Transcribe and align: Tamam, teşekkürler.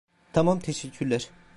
Tamam, 0.33 0.59
teşekkürler. 0.59 1.29